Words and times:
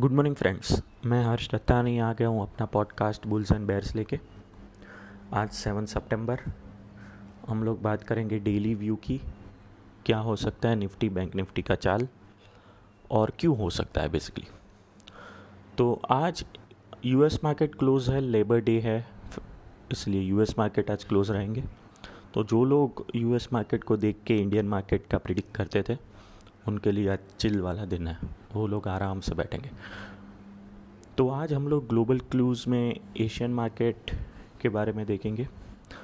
Good 0.00 0.12
morning 0.12 0.34
friends 0.36 0.82
मैं 1.06 1.24
हर्ष 1.24 1.44
दत्ता 1.44 1.56
दत्तानी 1.56 1.98
आ 1.98 2.12
गया 2.12 2.28
हूँ 2.28 2.42
अपना 2.42 2.66
पॉडकास्ट 2.66 3.26
बुल्स 3.26 3.52
एंड 3.52 3.66
बेयर्स 3.66 3.94
लेके। 3.96 4.18
आज 5.32 5.50
सेवन 5.50 5.86
सितंबर 5.86 6.40
हम 7.48 7.64
लोग 7.64 7.82
बात 7.82 8.02
करेंगे 8.02 8.38
डेली 8.38 8.74
व्यू 8.74 8.96
की। 8.96 9.20
क्या 10.06 10.18
हो 10.18 10.36
सकता 10.36 10.68
है 10.68 10.76
निफ्टी 10.76 11.08
बैंक 11.08 11.34
निफ्टी 11.34 11.62
का 11.62 11.74
चाल? 11.74 12.08
और 13.10 13.32
क्यों 13.38 13.58
हो 13.58 13.70
सकता 13.70 14.00
है 14.00 14.08
बेसिकली 14.08 14.46
तो 15.78 16.02
आज 16.10 16.44
यूएस 17.04 17.40
मार्केट 17.44 17.74
क्लोज 17.74 18.10
है 18.10 18.20
लेबर 18.20 18.60
डे 18.60 18.80
है, 18.80 19.08
इसलिए 19.92 20.20
यूएस 20.20 20.58
मार्केट 20.58 20.90
आज 20.90 21.04
क्लोज 21.04 21.30
रहेंगे। 21.30 21.64
तो 22.34 22.44
जो 22.44 22.64
लोग 22.64 23.06
यूएस 23.14 23.48
मार्केट 23.52 23.84
को 23.84 23.96
देख 23.96 24.16
के 24.26 24.38
इंडियन 24.38 24.68
मार्केट 24.68 25.06
का 25.06 25.18
प्रिडिक्ट 25.18 25.56
करते 25.56 25.84
थे 25.88 26.09
उनके 26.68 26.92
लिए 26.92 27.08
आज 27.08 27.18
चिल 27.38 27.60
वाला 27.60 27.84
दिन 27.84 28.08
है। 28.08 28.18
वो 28.54 28.66
लोग 28.66 28.88
आराम 28.88 29.20
से 29.20 29.34
बैठेंगे। 29.34 29.70
तो 31.18 31.28
आज 31.28 31.52
हम 31.52 31.68
लोग 31.68 31.86
ग्लोबल 31.88 32.18
क्लूज़ 32.20 32.68
में 32.68 33.00
एशियन 33.20 33.54
मार्केट 33.54 34.10
के 34.60 34.68
बारे 34.68 34.92
में 34.92 35.04
देखेंगे। 35.06 35.48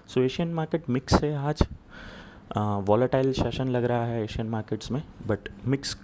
सो 0.07 0.21
एशियन 0.21 0.55
मार्केट 0.55 0.89
मिक्स 0.91 1.23
है 1.23 1.35
आज। 1.39 1.63
वॉलेटाइल 2.89 3.33
सेशन 3.33 3.69
लग 3.69 3.85
रहा 3.85 4.05
है 4.07 4.23
एशियन 4.25 4.49
मार्केट्स 4.49 4.91
में 4.91 5.03
बट 5.27 5.49
मिक्स 5.67 5.97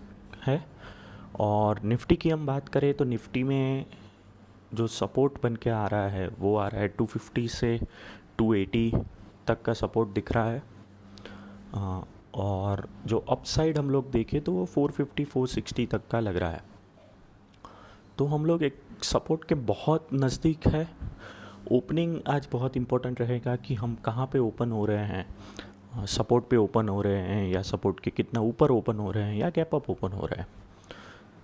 है। 0.47 0.64
और 1.41 1.80
निफ्टी 1.83 2.16
की 2.16 2.30
हम 2.30 2.47
बात 2.47 2.69
करें 2.69 2.92
तो 2.95 3.05
निफ्टी 3.05 3.42
में 3.42 3.87
जो 4.75 4.87
सपोर्ट 4.87 5.33
बन 5.42 5.56
के 5.56 5.70
आ 5.70 5.87
रहा 5.87 6.09
है, 6.09 6.28
वो 6.28 6.56
आ 6.56 6.66
रहा 6.69 6.80
है 6.80 6.95
250 6.97 7.47
से 7.48 7.78
280 8.39 8.91
तक 9.47 9.62
का 9.62 9.73
सपोर्ट 9.73 10.09
दिख 10.09 10.33
रहा 10.33 10.50
है। 10.50 10.62
और 12.34 12.88
जो 13.06 13.18
अपसाइड 13.18 13.78
हम 13.78 13.91
लोग 13.91 14.10
देखें 14.10 14.41
तो 14.41 14.52
वो 14.52 14.66
450 14.66 15.24
460 15.24 15.86
तक 15.86 16.02
का 16.11 16.20
लग 16.20 16.36
रहा 16.36 16.50
है। 16.50 16.64
तो 18.19 18.27
हम 18.27 18.47
लोग 18.47 18.62
एक 18.62 18.83
सपोर्ट 19.02 19.44
के 19.44 19.55
बहुत 19.55 20.08
नज़दीक 20.14 20.66
है। 20.66 20.88
ओपनिंग 21.72 22.20
आज 22.28 22.48
बहुत 22.53 22.77
इम्पोर्टेंट 22.77 23.20
रहेगा 23.20 23.56
कि 23.56 23.75
हम 23.75 23.94
कहाँ 23.94 24.27
पे 24.27 24.38
ओपन 24.38 24.72
हो 24.72 24.86
रहे 24.86 25.05
हैं। 25.05 26.06
सपोर्ट 26.06 26.44
पे 26.44 26.56
ओपन 26.56 26.88
हो 26.88 27.03
रहे 27.03 27.20
हैं 27.20 27.48
या 27.48 27.62
सपोर्ट 27.62 28.00
के 28.00 28.10
कितना 28.10 28.41
ऊपर 28.41 28.70
ओपन 28.70 28.97
हो 28.97 29.10
रहे 29.10 29.25
हैं 29.25 29.36
या 29.36 29.50
गैप 29.50 29.75
अप 29.75 29.91
ओपन 29.91 30.12
हो 30.12 30.27
रहे 30.27 30.41
हैं। 30.41 30.48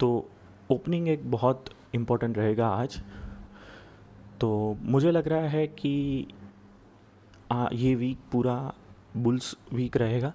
तो 0.01 0.31
ओपनिंग 0.71 1.09
एक 1.09 1.31
बहुत 1.31 1.65
इम्पोर्टेंट 1.95 2.39
रहेगा 2.39 2.69
आज। 2.69 3.03
तो 4.41 4.77
मुझे 4.81 5.11
लग 5.11 5.29
रहा 5.29 5.49
है 5.49 5.67
कि 5.67 6.27
आ, 7.53 7.69
ये 7.73 7.95
वीक 7.95 8.19
पूरा 8.33 8.75
बुल्स 9.17 9.57
वीक 9.73 9.97
रहेगा। 9.97 10.33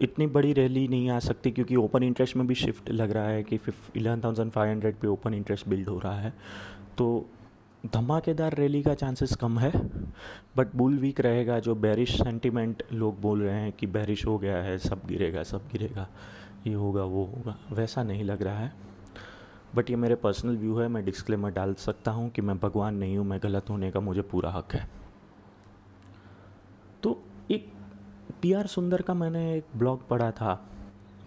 इतनी 0.00 0.26
बड़ी 0.26 0.52
रैली 0.52 0.86
नहीं 0.88 1.08
आ 1.10 1.18
सकती 1.18 1.50
क्योंकि 1.50 1.76
ओपन 1.76 2.02
इंटरेस्ट 2.02 2.36
में 2.36 2.46
भी 2.46 2.54
शिफ्ट 2.54 2.90
लग 2.90 3.10
रहा 3.10 3.26
है 3.26 3.42
कि 3.42 3.58
इलेवन 3.96 4.20
थाउज़ेंड 4.20 4.50
फाइव 4.52 4.70
हंड्रेड 4.70 4.96
पे 4.96 5.06
ओपन 5.08 5.34
इंटरेस्ट 5.34 5.68
बिल्ड 5.68 5.88
हो 5.88 5.98
रहा 5.98 6.18
है। 6.20 6.32
तो 6.98 7.26
धमाकेदार 7.84 8.54
रैली 8.54 8.82
का 8.82 8.94
चांसेस 8.94 9.34
कम 9.36 9.58
है, 9.58 9.70
बट 10.56 10.74
बुल 10.76 10.98
वीक 10.98 11.20
रहेगा 11.20 11.58
जो 11.58 11.74
बैरिश 11.76 12.16
सेंटिमेंट 12.18 12.82
लोग 12.92 13.20
बोल 13.20 13.42
रहे 13.42 13.60
हैं 13.60 13.72
कि 13.72 13.86
बैरिश 13.88 14.24
हो 14.26 14.36
गया 14.38 14.56
है, 14.56 14.76
सब 14.78 15.06
गिरेगा 15.06 15.42
सब 15.42 15.68
गिरेगा, 15.72 16.08
ये 16.66 16.74
होगा, 16.74 17.04
वो 17.04 17.24
होगा, 17.26 17.56
वैसा 17.72 18.02
नहीं 18.02 18.24
लग 18.24 18.42
रहा 18.42 18.58
है। 18.58 18.72
बट 19.74 19.90
ये 19.90 19.96
मेरे 19.96 20.14
पर्सनल 20.16 20.56
व्यू 20.56 20.76
है, 20.78 20.88
मैं 20.88 21.04
डिस्क्लेमर 21.04 21.50
डाल 21.50 21.74
सकता 21.76 22.10
हूँ 22.10 22.30
कि 22.30 22.42
मैं 22.42 22.58
भगवान 22.58 22.94
नहीं 22.94 23.16
हूँ, 23.16 23.26
मैं 23.26 23.38
गलत 23.42 23.70
होने 23.70 23.90
का 23.90 24.00
मुझे 24.00 24.22
पूरा 24.22 24.50
हक 24.50 24.74
है 24.74 24.88
तो 27.02 27.20
एक 27.50 27.70
टी 28.42 28.52
आर 28.52 28.66
सुंदर 28.66 29.02
का 29.02 29.14
मैंने 29.14 29.40
एक 29.56 29.64
ब्लॉग 29.76 30.08
पढ़ा 30.08 30.30
था 30.30 30.54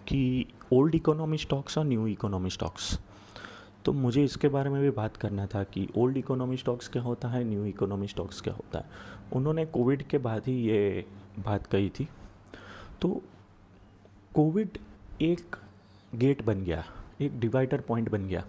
कि 0.08 0.46
ओल्ड 0.72 0.94
इकोनॉमी 0.94 1.38
स्टॉक्स 1.38 1.78
और 1.78 1.84
न्यू 1.84 2.06
इकोनॉमी 2.06 2.50
स्टॉक्स। 2.50 2.98
तो 3.84 3.92
मुझे 3.92 4.24
इसके 4.24 4.48
बारे 4.48 4.70
में 4.70 4.80
भी 4.82 4.90
बात 4.90 5.16
करना 5.16 5.46
था 5.46 5.62
कि 5.64 5.86
ओल्ड 5.96 6.16
इकोनॉमी 6.16 6.56
स्टॉक्स 6.56 6.88
क्या 6.88 7.02
होता 7.02 7.28
है, 7.28 7.42
न्यू 7.44 7.64
इकोनॉमी 7.64 8.06
स्टॉक्स 8.06 8.40
क्या 8.40 8.54
होता 8.54 8.78
है। 8.78 8.84
उन्होंने 9.32 9.64
कोविड 9.66 10.02
के 10.02 10.18
बाद 10.18 10.42
ही 10.46 10.54
ये 10.62 11.06
बात 11.38 11.66
कही 11.66 11.88
थी। 11.90 12.08
तो 13.00 13.22
कोविड 14.34 14.78
एक 15.22 15.56
गेट 16.14 16.44
बन 16.44 16.64
गया, 16.64 16.84
एक 17.20 17.40
डिवाइडर 17.40 17.80
पॉइंट 17.80 18.10
बन 18.10 18.26
गया। 18.26 18.44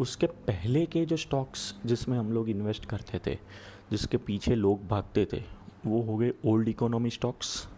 उसके 0.00 0.26
पहले 0.26 0.84
के 0.86 1.06
जो 1.06 1.16
स्टॉक्स 1.16 1.74
जिसमें 1.86 2.18
हम 2.18 2.32
लोग 2.32 2.48
इन्वेस्ट 2.48 2.86
करते 2.86 3.20
थे, 3.26 3.38
जिसके 3.90 4.16
पीछे 4.16 4.54
लोग 4.54 4.86
भागते 4.88 5.26
थे 5.32 5.61
वो 5.86 6.00
हो 6.02 6.16
गए 6.16 6.32
ओल्ड 6.46 6.68
इकोनॉमी 6.68 7.10
स्टॉक्स। 7.10 7.68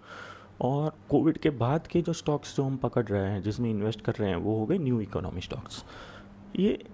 और 0.60 0.92
कोविड 1.10 1.38
के 1.38 1.50
बाद 1.52 1.86
के 1.86 2.00
जो 2.02 2.12
स्टॉक्स 2.12 2.56
जो 2.56 2.64
हम 2.64 2.76
पकड़ 2.76 3.04
रहे 3.04 3.30
हैं, 3.30 3.42
जिसमें 3.42 3.70
इन्वेस्ट 3.70 4.00
कर 4.00 4.14
रहे 4.14 4.28
हैं, 4.28 4.36
वो 4.36 4.58
हो 4.58 4.66
गए 4.66 4.78
न्यू 4.78 5.00
इकोनॉमी 5.00 5.40
स्टॉक्स। 5.40 5.84
ये 6.58 6.84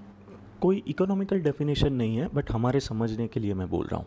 कोई 0.60 0.82
इकोनॉमिकल 0.88 1.41
डेफिनेशन 1.41 1.93
नहीं 1.93 2.16
है, 2.16 2.28
बट 2.28 2.50
हमारे 2.50 2.81
समझने 2.81 3.26
के 3.28 3.41
लिए 3.41 3.54
मैं 3.54 3.69
बोल 3.71 3.87
रहा 3.87 4.00
हूँ। 4.00 4.06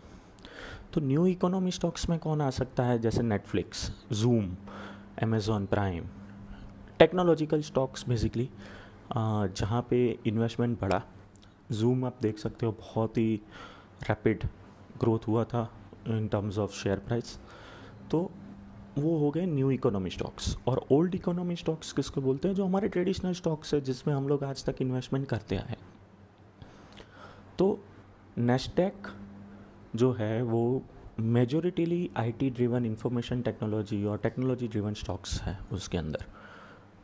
तो 0.93 1.01
न्यू 1.01 1.25
इकोनॉमी 1.25 1.71
स्टॉक्स 1.71 2.09
में 2.09 2.17
कौन 2.19 2.41
आ 2.41 2.49
सकता 2.51 2.83
है? 2.85 2.97
जैसे 2.99 3.21
Netflix 3.23 3.89
Zoom 4.13 4.55
Amazon 5.23 5.65
Prime 5.65 6.05
technological 6.99 7.61
stocks 7.61 8.07
basically 8.09 8.49
जहाँ 9.15 9.85
पे 9.89 10.05
इन्वेस्टमेंट 10.25 10.79
बढ़ा। 10.81 11.01
जूम 11.71 12.05
आप 12.05 12.17
देख 12.21 12.37
सकते 12.37 12.65
हो, 12.65 12.71
बहुत 12.71 13.17
ही 13.17 13.41
रैपिड 14.09 14.43
ग्रोथ 14.99 15.27
हुआ 15.27 15.43
था। 15.43 15.69
In 16.07 16.27
terms 16.27 16.57
of 16.57 16.73
share 16.73 16.99
price 16.99 17.37
तो 18.11 18.31
वो 18.97 19.17
हो 19.17 19.29
गए 19.31 19.45
न्यू 19.45 19.69
इकोनॉमी 19.71 20.09
स्टॉक्स 20.09 20.57
और 20.67 20.85
ओल्ड 20.91 21.15
इकोनॉमी 21.15 21.55
स्टॉक्स 21.55 21.91
किसको 21.91 22.21
बोलते 22.21 22.47
हैं? 22.47 22.55
जो 22.55 22.65
हमारे 22.65 22.87
ट्रेडिशनल 22.87 23.33
स्टॉक्स 23.33 23.73
है, 23.73 23.81
जिसमें 23.81 24.13
हम 24.15 24.27
लोग 24.27 24.43
आज 24.43 24.65
तक 24.65 24.81
इन्वेस्टमेंट 24.81 25.27
करते 25.27 25.57
आए 25.57 25.75
तो 27.57 27.79
नेस्टेक 28.37 29.07
जो 29.95 30.11
है, 30.13 30.41
वो 30.41 30.81
majoritily 31.19 32.09
IT 32.17 32.49
driven 32.49 32.85
information 32.85 33.41
technology 33.41 34.03
और 34.05 34.17
टेक्नोलॉजी 34.17 34.67
ड्रिवन 34.67 34.93
स्टॉक्स 34.93 35.41
है 35.41 35.57
उसके 35.71 35.97
अंदर। 35.97 36.25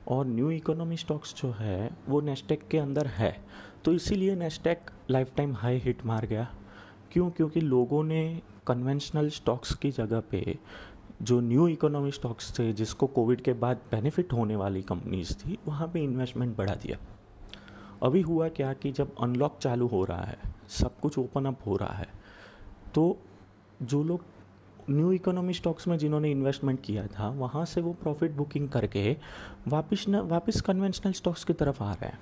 और 0.08 0.26
न्यू 0.26 0.50
इकोनॉमी 0.52 0.98
स्टॉक्स 0.98 1.36
जो 1.36 1.52
है, 1.52 1.92
वो 2.08 2.22
नेस्टेक 2.22 2.68
के 2.68 2.78
अंदर 2.78 3.08
है। 3.08 3.36
तो 3.86 3.94
इसीलिए 3.94 4.36
Nasdaq 4.36 4.90
life 5.10 5.32
time 5.38 5.54
high 5.56 5.78
hit 5.78 6.06
मार 6.06 6.26
गया। 6.26 6.48
क्यों? 7.12 7.30
क्योंकि 7.30 7.62
लोगों 7.62 8.04
ने 8.04 8.42
कन्वेंशनल 8.70 9.30
स्टॉक्स 9.32 9.74
की 9.76 9.92
जगह 9.92 10.20
पे 10.32 10.58
जो 11.22 11.40
न्यू 11.42 11.68
इकोनॉमी 11.68 12.12
स्टॉक्स 12.12 12.52
थे, 12.60 12.72
जिसको 12.74 13.08
कोविड 13.10 13.42
के 13.42 13.54
बाद 13.56 13.82
बेनिफिट 13.92 14.34
होने 14.34 14.56
वाली 14.56 14.82
कंपनीज़ 14.84 15.34
थी, 15.36 15.58
वहाँ 15.68 15.88
पे 15.88 16.04
इन्वेस्टमेंट 16.04 16.56
बढ़ा 16.58 16.76
दिया। 16.76 16.98
अभी 18.04 18.22
हुआ 18.22 18.48
क्या 18.50 18.74
कि 18.74 18.92
जब 18.92 19.16
अनलॉक 19.22 19.58
चालू 19.62 19.88
हो 19.88 20.04
रहा 20.06 20.24
है, 20.24 20.38
सब 20.70 21.00
कुछ 21.00 21.18
ओपन 21.18 21.46
अप 21.46 21.66
हो 21.66 21.76
रहा 21.78 21.94
है 21.94 22.08
तो 22.94 23.18
जो 23.82 24.04
लोग 24.04 24.22
न्यू 24.90 25.12
इकोनॉमी 25.12 25.54
स्टॉक्स 25.54 25.88
में 25.88 25.98
जिन्होंने 25.98 26.32
इन्वेस्टमेंट 26.32 26.82
किया 26.82 27.06
था, 27.08 27.30
वहाँ 27.30 27.66
से 27.66 27.82
वो 27.82 27.94
प्रॉफिट 27.94 28.32
बुकिंग 28.32 28.70
करके 28.70 29.16
वापस 29.68 30.06
न, 30.10 30.20
वापस 30.22 30.62
कन्वेंशनल 30.62 31.12
स्टॉक्स 31.14 31.44
की 31.44 31.54
तरफ़ 31.54 31.84
आ 31.84 31.92
रहे 31.94 32.10
हैं। 32.10 32.20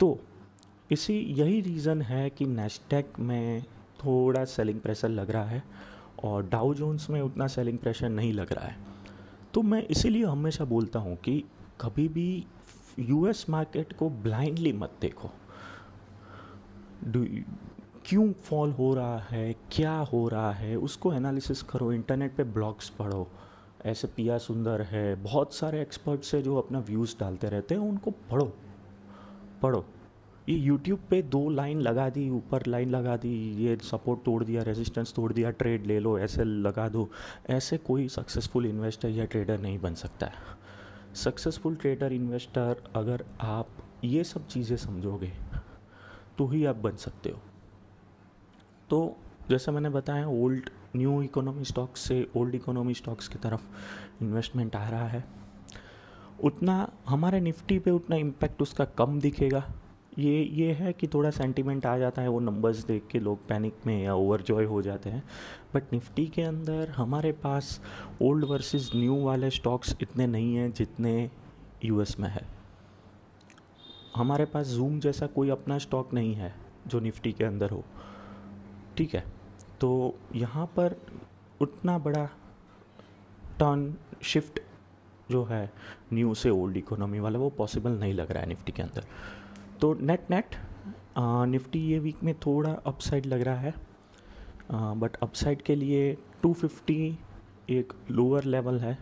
तो 0.00 0.18
इसी 0.90 1.18
यही 1.38 1.60
रीज़न 1.60 2.02
है 2.02 2.28
कि 2.30 2.46
नेस्टेक 2.46 3.18
में 3.20 3.64
थोड़ा 4.04 4.44
सेलिंग 4.44 4.80
प्रेशर 4.80 5.08
लग 5.08 5.30
रहा 5.30 5.44
है 5.44 5.62
और 6.24 6.46
डाउ 6.48 6.74
जोन्स 6.74 7.10
में 7.10 7.20
उतना 7.20 7.46
सेलिंग 7.46 7.78
प्रेशर 7.78 8.08
नहीं 8.08 8.32
लग 8.32 8.52
रहा 8.52 8.66
है। 8.66 8.76
तो 9.54 9.62
मैं 9.62 9.82
इसीलिए 9.86 10.24
हमेशा 10.24 10.64
बोलता 10.64 10.98
हूँ 10.98 11.16
कि 11.16 11.42
कभी 11.80 12.08
भी 12.08 12.46
यूएस 12.98 13.44
मार्केट 13.50 13.92
को 13.92 14.10
ब्लाइंडली 14.10 14.72
मत 14.72 14.92
देखो। 15.00 15.30
क्यों 18.06 18.32
फॉल 18.32 18.70
हो 18.70 18.94
रहा 18.94 19.18
है, 19.18 19.52
क्या 19.72 19.92
हो 20.12 20.28
रहा 20.28 20.52
है, 20.52 20.76
उसको 20.76 21.12
एनालिसिस 21.12 21.62
करो 21.62 21.92
इंटरनेट 21.92 22.34
पे 22.36 22.44
ब्लॉग्स 22.44 22.88
पढ़ो। 22.88 23.28
ऐसे 23.84 24.08
पिया 24.08 24.38
सुंदर 24.38 24.82
है, 24.82 25.14
बहुत 25.14 25.54
सारे 25.54 25.80
एक्सपर्ट्स 25.82 26.34
है 26.34 26.42
जो 26.42 26.56
अपना 26.56 26.78
व्यूज़ 26.78 27.14
डालते 27.20 27.48
रहते 27.48 27.74
हैं, 27.74 27.82
उनको 27.82 28.10
पढ़ो 28.10 28.52
पढ़ो। 29.62 29.84
ये 30.48 30.54
यूट्यूब 30.56 31.00
पे 31.10 31.20
दो 31.22 31.48
लाइन 31.50 31.80
लगा 31.80 32.08
दी, 32.10 32.28
ऊपर 32.30 32.66
लाइन 32.66 32.90
लगा 32.90 33.16
दी, 33.16 33.30
ये 33.64 33.76
सपोर्ट 33.82 34.20
तोड़ 34.24 34.42
दिया 34.44 34.62
रेजिस्टेंस 34.62 35.12
तोड़ 35.14 35.32
दिया 35.32 35.50
ट्रेड 35.52 35.86
ले 35.86 35.98
लो, 36.00 36.18
ऐसे 36.18 36.44
लगा 36.44 36.88
दो। 36.88 37.08
ऐसे 37.50 37.78
कोई 37.78 38.06
सक्सेसफुल 38.08 38.66
इन्वेस्टर 38.66 39.08
या 39.08 39.24
ट्रेडर 39.24 39.58
नहीं 39.60 39.78
बन 39.78 39.94
सकता 39.94 40.26
है। 40.26 40.56
सक्सेसफुल 41.14 41.74
ट्रेडर 41.76 42.12
इन्वेस्टर 42.12 42.82
अगर 42.96 43.24
आप 43.40 43.68
ये 44.04 44.22
सब 44.24 44.46
चीज़ें 44.46 44.76
समझोगे 44.76 45.32
तो 46.38 46.46
ही 46.46 46.64
आप 46.64 46.76
बन 46.76 46.96
सकते 46.96 47.30
हो। 47.30 47.40
तो 48.90 49.16
जैसे 49.50 49.72
मैंने 49.72 49.88
बताया 49.90 50.28
ओल्ड 50.28 50.70
न्यू 50.96 51.20
इकोनॉमी 51.22 51.64
स्टॉक्स 51.64 52.00
से 52.00 52.26
ओल्ड 52.36 52.54
इकोनॉमी 52.54 52.94
स्टॉक्स 52.94 53.28
की 53.28 53.38
तरफ़ 53.38 54.22
इन्वेस्टमेंट 54.22 54.76
आ 54.76 54.88
रहा 54.88 55.06
है। 55.08 55.24
उतना, 56.40 56.88
हमारे 57.08 57.40
निफ्टी 57.40 57.78
पे 57.78 57.90
उतना 57.90 58.16
इम्पैक्ट 58.16 58.62
उसका 58.62 58.84
कम 58.98 59.20
दिखेगा। 59.20 59.64
ये 60.18 60.42
ये 60.42 60.72
है 60.72 60.92
कि 60.92 61.08
थोड़ा 61.08 61.30
सेंटीमेंट 61.30 61.86
आ 61.86 61.98
जाता 61.98 62.22
है 62.22 62.28
वो 62.28 62.40
नंबर्स 62.40 62.84
देख 62.84 63.06
के 63.06 63.18
लोग 63.20 63.46
पैनिक 63.48 63.74
में 63.86 64.02
या 64.02 64.14
ओवर 64.14 64.42
जॉय 64.42 64.64
हो 64.64 64.82
जाते 64.82 65.10
हैं। 65.10 65.22
बट 65.74 65.92
निफ्टी 65.92 66.26
के 66.26 66.42
अंदर 66.42 66.88
हमारे 66.88 67.32
पास 67.32 67.80
ओल्ड 68.22 68.44
वर्सेस 68.44 68.90
न्यू 68.96 69.24
वाले 69.24 69.50
स्टॉक्स 69.50 69.96
इतने 70.00 70.26
नहीं 70.26 70.56
हैं 70.56 70.72
जितने 70.72 71.30
यूएस 71.84 72.20
में 72.20 72.28
है। 72.28 72.46
हमारे 74.16 74.44
पास 74.44 74.66
जूम 74.66 75.00
जैसा 75.00 75.26
कोई 75.26 75.50
अपना 75.50 75.78
स्टॉक 75.78 76.14
नहीं 76.14 76.34
है 76.34 76.54
जो 76.86 77.00
निफ्टी 77.00 77.32
के 77.32 77.44
अंदर 77.44 77.70
हो। 77.70 77.84
ठीक 78.96 79.14
है? 79.14 79.24
तो 79.80 80.14
यहाँ 80.34 80.66
पर 80.66 81.00
उतना 81.60 81.98
बड़ा 81.98 82.26
टर्न 83.58 83.94
शिफ्ट 84.22 84.60
जो 85.30 85.44
है 85.44 85.72
न्यू 86.12 86.34
से 86.34 86.50
ओल्ड 86.50 86.76
इकोनॉमी 86.76 87.20
वाला 87.20 87.38
वो 87.38 87.50
पॉसिबल 87.50 87.90
नहीं 87.90 88.14
लग 88.14 88.30
रहा 88.32 88.42
है 88.42 88.48
निफ्टी 88.48 88.72
के 88.72 88.82
अंदर। 88.82 89.04
तो 89.80 89.92
नेट 89.94 90.30
नेट 90.30 90.56
निफ्टी 91.48 91.78
ये 91.80 91.98
वीक 91.98 92.22
में 92.24 92.34
थोड़ा 92.46 92.70
अपसाइड 92.86 93.26
लग 93.26 93.40
रहा 93.40 93.56
है 93.56 93.74
बट 94.72 95.16
अपसाइड 95.22 95.62
के 95.62 95.74
लिए 95.74 96.16
250 96.46 97.70
एक 97.70 97.92
लोअर 98.10 98.44
लेवल 98.44 98.78
है। 98.80 98.96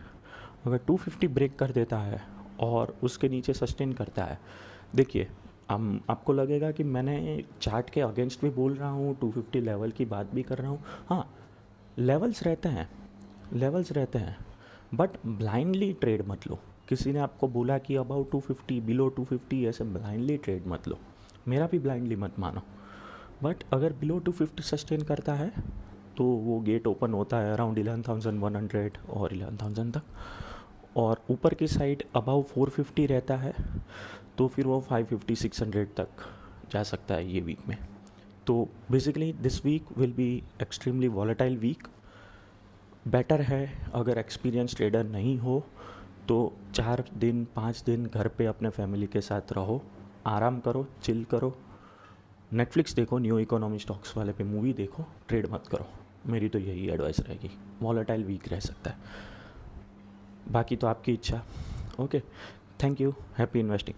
अगर 0.67 0.81
250 0.90 1.28
ब्रेक 1.28 1.58
कर 1.58 1.70
देता 1.70 1.99
है 1.99 2.20
और 2.61 2.96
उसके 3.02 3.28
नीचे 3.28 3.52
सस्टेन 3.52 3.93
करता 3.93 4.25
है, 4.25 4.38
देखिए, 4.94 5.28
हम, 5.70 6.00
आपको 6.11 6.32
लगेगा 6.32 6.70
कि 6.70 6.84
मैंने 6.84 7.44
चार्ट 7.61 7.90
के 7.90 8.00
अगेंस्ट 8.00 8.43
भी 8.43 8.50
बोल 8.50 8.75
रहा 8.75 8.90
हूँ 8.90 9.19
250 9.20 9.61
लेवल 9.61 9.90
की 9.90 10.05
बात 10.05 10.34
भी 10.34 10.43
कर 10.43 10.58
रहा 10.58 10.70
हूँ। 10.70 10.82
हाँ 11.08 11.32
लेवल्स 11.99 12.43
रहते 12.43 12.69
हैं 12.69 12.88
लेवल्स 13.52 13.93
रहते 13.93 14.19
हैं 14.19 14.37
बट 14.94 15.11
ब्लाइंडली 15.26 15.93
ट्रेड 15.93 16.26
मत 16.28 16.46
लो। 16.49 16.58
किसी 16.88 17.12
ने 17.12 17.18
आपको 17.18 17.48
बोला 17.48 17.78
कि 17.78 17.96
अबाउट 17.96 18.30
250 18.30 18.80
बिलो 18.82 19.08
250 19.18 19.64
ऐसे 19.66 19.84
ब्लाइंडली 19.86 20.36
ट्रेड 20.36 20.66
मत 20.66 20.88
लो। 20.88 20.98
मेरा 21.48 21.66
भी 21.66 21.78
ब्लाइंडली 21.78 22.16
मत 22.16 22.38
मानो। 22.38 22.62
बट 23.42 23.64
अगर 23.72 23.92
बिलो 23.92 24.20
250 24.20 24.60
सस्टेन 24.64 25.02
करता 25.04 25.34
है 25.34 25.50
तो 26.16 26.24
वो 26.24 26.58
गेट 26.60 26.86
ओपन 26.86 27.12
होता 27.12 27.38
है 27.38 27.52
around 27.52 27.78
eleven 27.78 28.02
thousand 28.02 28.40
one 28.40 28.56
hundred 28.56 28.98
और 29.10 29.34
इलेवन 29.34 29.56
थाउज़ेंड 29.62 29.92
तक। 29.94 30.02
और 30.96 31.22
ऊपर 31.30 31.54
की 31.54 31.66
साइड 31.68 32.02
अबाउ 32.16 32.42
फोर 32.44 32.70
फिफ्टी 32.70 33.06
रहता 33.06 33.36
है 33.36 33.54
तो 34.38 34.46
फिर 34.48 34.66
वो 34.66 34.80
फाइव 34.80 35.06
फिफ्टी 35.06 35.34
सिक्स 35.36 35.62
हंड्रेड 35.62 35.88
तक 35.96 36.24
जा 36.72 36.82
सकता 36.82 37.14
है 37.14 37.32
ये 37.32 37.40
वीक 37.40 37.68
में। 37.68 37.76
तो 38.46 38.68
basically 38.90 39.32
this 39.32 39.64
week 39.64 39.86
will 39.98 40.12
be 40.12 40.30
extremely 40.62 41.08
volatile 41.10 41.56
week 41.58 41.88
better 43.08 43.40
है 43.42 43.90
अगर 43.94 44.18
एक्सपीरियंस 44.18 44.76
ट्रेडर 44.76 45.04
नहीं 45.04 45.36
हो 45.38 45.62
तो 46.28 46.52
चार 46.75 47.05
दिन, 47.19 47.46
पाँच 47.56 47.82
दिन 47.87 48.06
घर 48.06 48.28
पे 48.28 48.46
अपने 48.46 48.69
फैमिली 48.69 49.06
के 49.06 49.20
साथ 49.20 49.52
रहो, 49.52 49.82
आराम 50.26 50.58
करो 50.61 50.87
चिल 51.02 51.25
करो। 51.25 51.56
नेटफ्लिक्स 52.52 52.94
देखो 52.94 53.19
न्यू 53.19 53.38
इकोनॉमी 53.38 53.78
स्टॉक्स 53.78 54.17
वाले 54.17 54.32
पे 54.32 54.44
मूवी 54.44 54.73
देखो 54.73 55.05
ट्रेड 55.28 55.46
मत 55.50 55.67
करो। 55.67 55.87
मेरी 56.26 56.49
तो 56.49 56.58
यही 56.58 56.88
एडवाइस 56.90 57.20
रहेगी। 57.20 57.50
वॉलेटाइल 57.82 58.25
वीक 58.25 58.49
रह 58.49 58.61
सकता 58.61 58.90
है। 58.90 58.96
बाकी 60.52 60.76
तो 60.76 60.87
आपकी 60.87 61.12
इच्छा। 61.12 61.43
Okay 62.00 62.20
thank 62.82 63.00
you 63.00 63.14
happy 63.38 63.61
investing 63.61 63.96